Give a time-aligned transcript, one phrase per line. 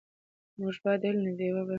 [0.59, 1.69] موږ باید د علم ډېوه بله وساتو.